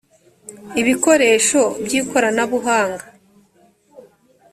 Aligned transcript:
ibikoresho 0.81 1.59
by 1.85 1.91
ikoranabuhanga 2.01 3.05